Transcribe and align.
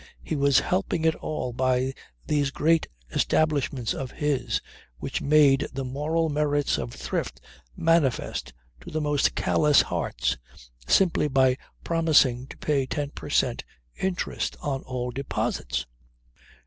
He 0.23 0.35
was 0.35 0.61
helping 0.61 1.05
it 1.05 1.13
by 1.13 1.19
all 1.19 1.55
these 2.25 2.49
great 2.49 2.87
establishments 3.13 3.93
of 3.93 4.09
his, 4.13 4.59
which 4.97 5.21
made 5.21 5.67
the 5.71 5.83
moral 5.85 6.27
merits 6.27 6.79
of 6.79 6.91
Thrift 6.91 7.39
manifest 7.77 8.51
to 8.79 8.89
the 8.89 8.99
most 8.99 9.35
callous 9.35 9.83
hearts, 9.83 10.39
simply 10.87 11.27
by 11.27 11.55
promising 11.83 12.47
to 12.47 12.57
pay 12.57 12.87
ten 12.87 13.11
per 13.11 13.29
cent. 13.29 13.63
interest 13.95 14.57
on 14.59 14.81
all 14.85 15.11
deposits. 15.11 15.85